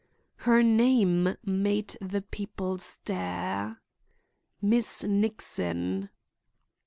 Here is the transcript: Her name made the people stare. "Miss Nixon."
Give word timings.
Her 0.47 0.63
name 0.63 1.35
made 1.45 1.95
the 2.01 2.23
people 2.23 2.79
stare. 2.79 3.81
"Miss 4.59 5.03
Nixon." 5.03 6.09